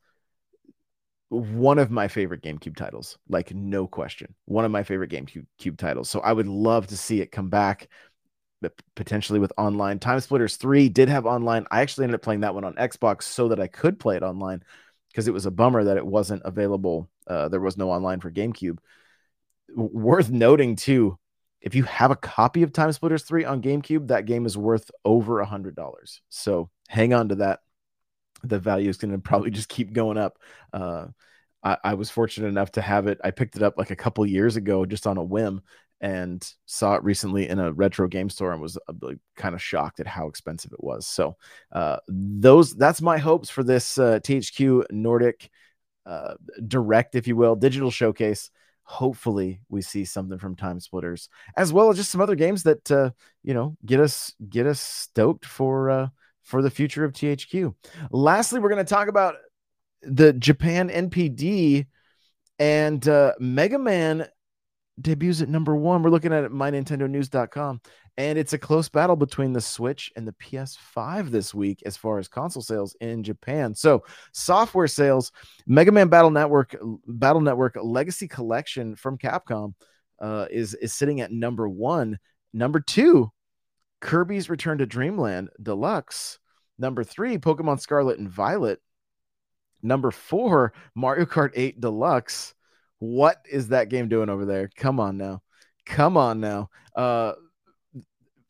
one 1.29 1.79
of 1.79 1.89
my 1.89 2.07
favorite 2.07 2.41
GameCube 2.41 2.75
titles, 2.75 3.17
like 3.27 3.53
no 3.53 3.87
question. 3.87 4.35
One 4.45 4.65
of 4.65 4.71
my 4.71 4.83
favorite 4.83 5.11
GameCube 5.11 5.77
titles. 5.77 6.09
So 6.09 6.19
I 6.19 6.31
would 6.31 6.47
love 6.47 6.87
to 6.87 6.97
see 6.97 7.21
it 7.21 7.31
come 7.31 7.49
back 7.49 7.89
potentially 8.95 9.39
with 9.39 9.51
online. 9.57 9.99
Time 9.99 10.19
Splitters 10.19 10.57
3 10.57 10.89
did 10.89 11.09
have 11.09 11.25
online. 11.25 11.65
I 11.71 11.81
actually 11.81 12.05
ended 12.05 12.15
up 12.15 12.21
playing 12.21 12.41
that 12.41 12.53
one 12.53 12.63
on 12.63 12.75
Xbox 12.75 13.23
so 13.23 13.49
that 13.49 13.59
I 13.59 13.67
could 13.67 13.99
play 13.99 14.15
it 14.15 14.23
online 14.23 14.63
because 15.09 15.27
it 15.27 15.33
was 15.33 15.45
a 15.45 15.51
bummer 15.51 15.83
that 15.83 15.97
it 15.97 16.05
wasn't 16.05 16.43
available. 16.45 17.09
Uh, 17.27 17.49
there 17.49 17.59
was 17.59 17.77
no 17.77 17.89
online 17.91 18.19
for 18.19 18.31
GameCube. 18.31 18.77
Worth 19.75 20.29
noting 20.29 20.75
too, 20.75 21.17
if 21.63 21.75
you 21.75 21.83
have 21.83 22.11
a 22.11 22.15
copy 22.15 22.61
of 22.61 22.73
Time 22.73 22.91
Splitters 22.91 23.23
3 23.23 23.45
on 23.45 23.61
GameCube, 23.61 24.09
that 24.09 24.25
game 24.25 24.45
is 24.45 24.57
worth 24.57 24.91
over 25.05 25.39
a 25.39 25.45
hundred 25.45 25.75
dollars. 25.75 26.21
So 26.29 26.69
hang 26.89 27.13
on 27.13 27.29
to 27.29 27.35
that. 27.35 27.61
The 28.43 28.59
value 28.59 28.89
is 28.89 28.97
going 28.97 29.13
to 29.13 29.17
probably 29.17 29.49
just 29.49 29.69
keep 29.69 29.93
going 29.93 30.17
up. 30.17 30.37
Uh, 30.73 31.07
I, 31.63 31.77
I, 31.81 31.93
was 31.93 32.09
fortunate 32.09 32.49
enough 32.49 32.71
to 32.73 32.81
have 32.81 33.07
it. 33.07 33.21
I 33.23 33.31
picked 33.31 33.55
it 33.55 33.63
up 33.63 33.77
like 33.77 33.91
a 33.91 33.95
couple 33.95 34.25
years 34.25 34.57
ago 34.57 34.85
just 34.85 35.07
on 35.07 35.17
a 35.17 35.23
whim 35.23 35.61
and 36.01 36.45
saw 36.65 36.95
it 36.95 37.03
recently 37.05 37.47
in 37.47 37.59
a 37.59 37.71
retro 37.71 38.09
game 38.09 38.29
store 38.29 38.51
and 38.51 38.61
was 38.61 38.77
uh, 38.89 39.11
kind 39.37 39.55
of 39.55 39.61
shocked 39.61 40.01
at 40.01 40.07
how 40.07 40.27
expensive 40.27 40.73
it 40.73 40.83
was. 40.83 41.07
So 41.07 41.37
uh, 41.71 41.97
those 42.09 42.75
that's 42.75 43.01
my 43.01 43.17
hopes 43.17 43.49
for 43.49 43.63
this 43.63 43.97
uh, 43.97 44.19
THQ 44.19 44.91
Nordic 44.91 45.49
uh, 46.05 46.33
direct, 46.67 47.15
if 47.15 47.25
you 47.25 47.37
will, 47.37 47.55
digital 47.55 47.89
showcase. 47.89 48.51
Hopefully, 48.83 49.61
we 49.69 49.81
see 49.81 50.05
something 50.05 50.37
from 50.37 50.55
Time 50.55 50.79
Splitters, 50.79 51.29
as 51.55 51.71
well 51.71 51.89
as 51.89 51.97
just 51.97 52.11
some 52.11 52.21
other 52.21 52.35
games 52.35 52.63
that 52.63 52.91
uh, 52.91 53.11
you 53.43 53.53
know 53.53 53.77
get 53.85 53.99
us 53.99 54.33
get 54.49 54.67
us 54.67 54.81
stoked 54.81 55.45
for 55.45 55.89
uh, 55.89 56.07
for 56.41 56.61
the 56.61 56.69
future 56.69 57.05
of 57.05 57.13
THQ. 57.13 57.73
Lastly, 58.11 58.59
we're 58.59 58.69
going 58.69 58.85
to 58.85 58.89
talk 58.93 59.07
about 59.07 59.35
the 60.01 60.33
Japan 60.33 60.89
NPD 60.89 61.87
and 62.59 63.07
uh, 63.07 63.33
Mega 63.39 63.79
Man 63.79 64.27
debuts 64.99 65.41
at 65.41 65.49
number 65.49 65.75
one. 65.75 66.03
We're 66.03 66.09
looking 66.09 66.33
at 66.33 66.43
it, 66.43 66.51
mynintendonews.com, 66.51 67.81
and 68.17 68.37
it's 68.37 68.53
a 68.53 68.59
close 68.59 68.89
battle 68.89 69.15
between 69.15 69.53
the 69.53 69.61
Switch 69.61 70.11
and 70.15 70.27
the 70.27 70.33
PS5 70.33 71.29
this 71.29 71.53
week 71.53 71.81
as 71.85 71.97
far 71.97 72.19
as 72.19 72.27
console 72.27 72.61
sales 72.61 72.95
in 73.01 73.23
Japan. 73.23 73.73
So, 73.73 74.03
software 74.31 74.87
sales, 74.87 75.31
Mega 75.65 75.91
Man 75.91 76.09
Battle 76.09 76.29
Network, 76.31 76.75
Battle 77.07 77.41
Network 77.41 77.77
Legacy 77.81 78.27
Collection 78.27 78.95
from 78.95 79.17
Capcom 79.17 79.73
uh, 80.21 80.45
is 80.51 80.73
is 80.75 80.93
sitting 80.93 81.21
at 81.21 81.31
number 81.31 81.67
one. 81.67 82.19
Number 82.53 82.79
two, 82.79 83.31
Kirby's 83.99 84.49
Return 84.49 84.77
to 84.77 84.85
Dreamland 84.85 85.49
Deluxe. 85.61 86.37
Number 86.77 87.03
three, 87.03 87.37
Pokemon 87.37 87.79
Scarlet 87.79 88.19
and 88.19 88.29
Violet. 88.29 88.79
Number 89.81 90.11
four, 90.11 90.73
Mario 90.95 91.25
Kart 91.25 91.51
8 91.55 91.81
Deluxe. 91.81 92.53
What 92.99 93.37
is 93.49 93.69
that 93.69 93.89
game 93.89 94.07
doing 94.07 94.29
over 94.29 94.45
there? 94.45 94.69
Come 94.75 94.99
on 94.99 95.17
now. 95.17 95.41
Come 95.85 96.15
on 96.15 96.39
now. 96.39 96.69
Uh 96.95 97.33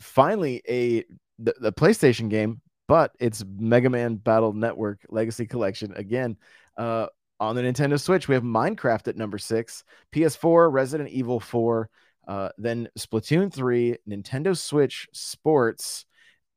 finally 0.04 0.62
a 0.68 1.04
the, 1.40 1.56
the 1.60 1.74
PlayStation 1.74 2.30
game, 2.30 2.62
but 2.88 3.12
it's 3.20 3.44
Mega 3.58 3.90
Man 3.90 4.16
Battle 4.16 4.54
Network 4.54 5.00
Legacy 5.10 5.46
Collection 5.46 5.94
again. 5.96 6.38
Uh 6.78 7.08
on 7.40 7.56
the 7.56 7.62
Nintendo 7.62 8.00
Switch, 8.00 8.28
we 8.30 8.36
have 8.36 8.44
Minecraft 8.44 9.10
at 9.10 9.18
number 9.18 9.38
six, 9.38 9.84
PS4, 10.14 10.72
Resident 10.72 11.10
Evil 11.10 11.42
4, 11.42 11.90
uh, 12.26 12.50
then 12.58 12.88
Splatoon 12.98 13.52
3, 13.52 13.98
Nintendo 14.08 14.56
Switch 14.56 15.10
Sports, 15.12 16.06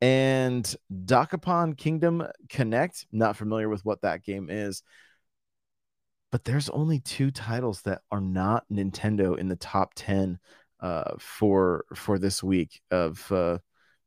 and 0.01 0.77
Dokapon 0.93 1.77
Kingdom 1.77 2.25
Connect. 2.51 3.05
Not 3.11 3.37
familiar 3.37 3.69
with 3.69 3.85
what 3.85 4.03
that 4.03 4.23
game 4.23 4.49
is 4.49 4.85
but 6.37 6.45
there's 6.45 6.69
only 6.71 7.01
two 7.01 7.31
titles 7.31 7.83
that 7.83 8.03
are 8.11 8.21
not 8.21 8.65
Nintendo 8.71 9.39
in 9.39 9.49
the 9.49 9.57
top 9.57 9.93
10 9.95 10.39
uh, 10.87 11.17
for 11.19 11.85
for 11.95 12.17
this 12.17 12.45
week 12.45 12.81
of 12.93 13.33
uh, 13.33 13.59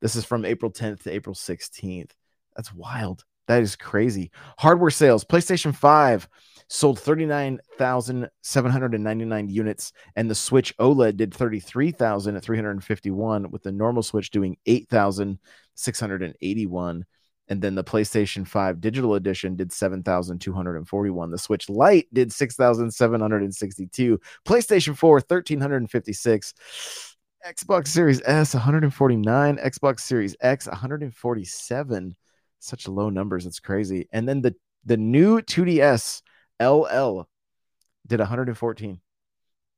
this 0.02 0.16
is 0.16 0.24
from 0.24 0.46
April 0.46 0.72
10th 0.72 1.04
to 1.04 1.12
April 1.12 1.36
16th. 1.36 2.12
That's 2.56 2.74
wild. 2.74 3.26
That 3.48 3.62
is 3.62 3.76
crazy. 3.76 4.32
Hardware 4.58 4.90
sales, 4.90 5.26
PlayStation 5.26 5.76
5 5.76 6.30
sold 6.70 6.98
39,799 7.00 9.50
units 9.50 9.92
and 10.16 10.30
the 10.30 10.36
Switch 10.36 10.74
OLED 10.78 11.18
did 11.18 11.34
33,351 11.34 13.52
with 13.52 13.64
the 13.64 13.74
normal 13.74 14.04
Switch 14.04 14.32
doing 14.32 14.56
8,681 14.66 17.06
and 17.50 17.62
then 17.62 17.74
the 17.76 17.84
PlayStation 17.84 18.48
5 18.48 18.80
digital 18.80 19.16
edition 19.16 19.56
did 19.56 19.74
7,241. 19.74 21.32
The 21.32 21.38
Switch 21.38 21.68
Lite 21.68 22.08
did 22.14 22.32
6,762. 22.32 24.20
PlayStation 24.48 24.96
4, 24.96 25.14
1,356. 25.16 26.54
Xbox 27.46 27.88
Series 27.88 28.22
S, 28.24 28.54
149. 28.54 29.58
Xbox 29.58 30.02
Series 30.02 30.36
X, 30.42 30.68
147. 30.68 32.16
Such 32.60 32.88
low 32.88 33.10
numbers. 33.10 33.46
It's 33.48 33.60
crazy. 33.60 34.08
And 34.14 34.30
then 34.30 34.42
the, 34.42 34.56
the 34.86 34.98
new 34.98 35.42
2DS 35.42 36.22
LL 36.62 37.28
did 38.06 38.20
114 38.20 39.00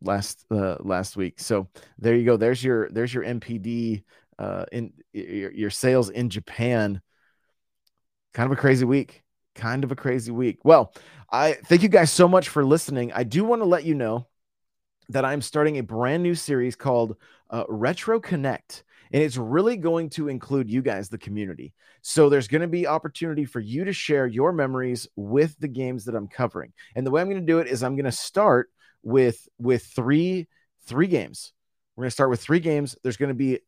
last 0.02 0.46
uh, 0.52 0.78
last 0.80 1.16
week. 1.16 1.40
So 1.40 1.70
there 2.00 2.16
you 2.16 2.26
go. 2.26 2.38
There's 2.38 2.64
your 2.64 2.90
there's 2.90 3.14
your 3.14 3.24
MPD 3.24 4.04
uh, 4.40 4.66
in 4.72 4.94
your, 5.14 5.52
your 5.52 5.70
sales 5.70 6.10
in 6.10 6.30
Japan 6.30 7.02
kind 8.34 8.52
of 8.52 8.58
a 8.58 8.62
crazy 8.62 8.86
week. 8.86 9.24
Kind 9.56 9.84
of 9.84 9.92
a 9.92 9.96
crazy 9.96 10.32
week. 10.32 10.60
Well, 10.64 10.94
I 11.32 11.54
thank 11.66 11.84
you 11.84 11.90
guys 11.90 12.12
so 12.12 12.28
much 12.28 12.50
for 12.50 12.64
listening. 12.64 13.12
I 13.14 13.24
do 13.24 13.44
want 13.44 13.62
to 13.62 13.66
let 13.66 13.84
you 13.84 13.96
know 13.96 14.28
that 15.10 15.26
I'm 15.26 15.42
starting 15.42 15.78
a 15.78 15.84
brand 15.84 16.24
new 16.24 16.36
series 16.36 16.76
called 16.76 17.18
uh, 17.50 17.64
Retro 17.68 18.20
Connect. 18.20 18.84
And 19.14 19.22
it's 19.22 19.36
really 19.36 19.76
going 19.76 20.10
to 20.12 20.30
include 20.30 20.70
you 20.70 20.82
guys, 20.82 21.10
the 21.10 21.18
community. 21.18 21.74
So 22.02 22.30
there's 22.30 22.48
going 22.48 22.62
to 22.62 22.68
be 22.68 22.88
opportunity 22.88 23.44
for 23.44 23.60
you 23.60 23.84
to 23.84 23.94
share 23.94 24.26
your 24.26 24.54
memories 24.54 25.08
with 25.18 25.58
the 25.60 25.68
games 25.68 26.06
that 26.06 26.16
I'm 26.16 26.30
covering. 26.30 26.72
And 26.96 27.06
the 27.06 27.12
way 27.12 27.22
I'm 27.22 27.30
going 27.30 27.42
to 27.42 27.46
do 27.46 27.60
it 27.60 27.68
is 27.68 27.84
I'm 27.84 27.96
going 27.96 28.06
to 28.06 28.12
start 28.12 28.70
with 29.04 29.48
with 29.58 29.84
three 29.84 30.48
three 30.86 31.08
games. 31.08 31.52
We're 31.96 32.04
going 32.04 32.10
to 32.10 32.14
start 32.14 32.30
with 32.30 32.42
three 32.42 32.60
games. 32.60 32.96
There's 33.04 33.18
going 33.18 33.30
to 33.30 33.36
be 33.36 33.60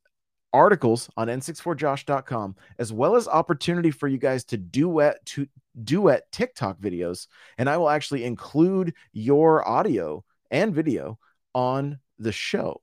articles 0.54 1.10
on 1.18 1.28
n64josh.com 1.28 2.56
as 2.80 2.94
well 2.94 3.16
as 3.16 3.28
opportunity 3.28 3.92
for 3.92 4.08
you 4.08 4.18
guys 4.18 4.44
to 4.46 4.58
duet 4.58 5.26
to 5.26 5.48
duet 5.84 6.32
TikTok 6.32 6.80
videos 6.80 7.28
and 7.58 7.70
I 7.70 7.78
will 7.78 7.90
actually 7.90 8.24
include 8.24 8.94
your 9.12 9.68
audio 9.68 10.24
and 10.52 10.74
video 10.74 11.18
on 11.56 12.00
the 12.20 12.32
show. 12.32 12.82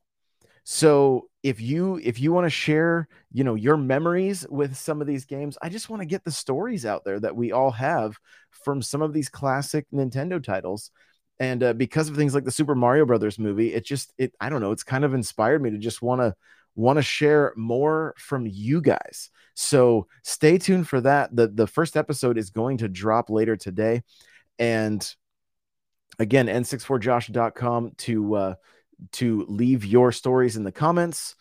So 0.64 1.28
if 1.42 1.60
you 1.60 1.98
if 2.02 2.20
you 2.20 2.32
want 2.32 2.44
to 2.46 2.50
share, 2.50 3.08
you 3.32 3.44
know, 3.44 3.54
your 3.54 3.76
memories 3.76 4.46
with 4.50 4.76
some 4.76 5.00
of 5.00 5.06
these 5.06 5.24
games, 5.24 5.56
I 5.62 5.68
just 5.68 5.88
want 5.88 6.00
to 6.02 6.06
get 6.06 6.24
the 6.24 6.30
stories 6.30 6.84
out 6.84 7.04
there 7.04 7.18
that 7.20 7.34
we 7.34 7.52
all 7.52 7.70
have 7.70 8.16
from 8.50 8.82
some 8.82 9.02
of 9.02 9.12
these 9.12 9.28
classic 9.28 9.86
Nintendo 9.92 10.42
titles. 10.42 10.90
And 11.38 11.62
uh, 11.62 11.72
because 11.72 12.10
of 12.10 12.16
things 12.16 12.34
like 12.34 12.44
the 12.44 12.50
Super 12.50 12.74
Mario 12.74 13.06
Brothers 13.06 13.38
movie, 13.38 13.72
it 13.72 13.84
just 13.84 14.12
it 14.18 14.34
I 14.40 14.50
don't 14.50 14.60
know, 14.60 14.72
it's 14.72 14.84
kind 14.84 15.04
of 15.04 15.14
inspired 15.14 15.62
me 15.62 15.70
to 15.70 15.78
just 15.78 16.02
want 16.02 16.20
to 16.20 16.34
want 16.80 16.96
to 16.96 17.02
share 17.02 17.52
more 17.56 18.14
from 18.16 18.46
you 18.46 18.80
guys. 18.80 19.30
So 19.54 20.06
stay 20.24 20.58
tuned 20.58 20.88
for 20.88 21.00
that. 21.02 21.34
The, 21.34 21.48
the 21.48 21.66
first 21.66 21.96
episode 21.96 22.38
is 22.38 22.50
going 22.50 22.78
to 22.78 22.88
drop 22.88 23.30
later 23.30 23.56
today. 23.56 24.02
And 24.58 25.06
again, 26.18 26.46
n64josh.com 26.46 27.92
to, 27.98 28.34
uh, 28.34 28.54
to 29.12 29.46
leave 29.48 29.84
your 29.84 30.12
stories 30.12 30.56
in 30.56 30.64
the 30.64 30.72
comments. 30.72 31.36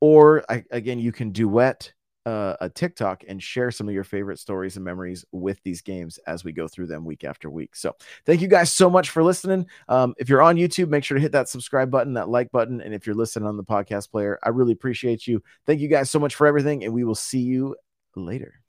Or 0.00 0.44
I, 0.48 0.64
again, 0.70 0.98
you 0.98 1.12
can 1.12 1.30
duet 1.30 1.92
uh, 2.26 2.56
a 2.60 2.68
TikTok 2.68 3.24
and 3.28 3.42
share 3.42 3.70
some 3.70 3.88
of 3.88 3.94
your 3.94 4.04
favorite 4.04 4.38
stories 4.38 4.76
and 4.76 4.84
memories 4.84 5.24
with 5.32 5.62
these 5.62 5.82
games 5.82 6.18
as 6.26 6.44
we 6.44 6.52
go 6.52 6.68
through 6.68 6.86
them 6.86 7.04
week 7.04 7.24
after 7.24 7.50
week. 7.50 7.76
So, 7.76 7.94
thank 8.24 8.40
you 8.40 8.48
guys 8.48 8.72
so 8.72 8.88
much 8.88 9.10
for 9.10 9.22
listening. 9.22 9.66
Um, 9.88 10.14
if 10.18 10.28
you're 10.28 10.42
on 10.42 10.56
YouTube, 10.56 10.88
make 10.88 11.04
sure 11.04 11.16
to 11.16 11.22
hit 11.22 11.32
that 11.32 11.48
subscribe 11.48 11.90
button, 11.90 12.14
that 12.14 12.28
like 12.28 12.50
button. 12.50 12.80
And 12.80 12.94
if 12.94 13.06
you're 13.06 13.16
listening 13.16 13.48
on 13.48 13.56
the 13.56 13.64
podcast 13.64 14.10
player, 14.10 14.38
I 14.42 14.48
really 14.50 14.72
appreciate 14.72 15.26
you. 15.26 15.42
Thank 15.66 15.80
you 15.80 15.88
guys 15.88 16.10
so 16.10 16.18
much 16.18 16.34
for 16.34 16.46
everything, 16.46 16.84
and 16.84 16.92
we 16.92 17.04
will 17.04 17.14
see 17.14 17.40
you 17.40 17.76
later. 18.16 18.63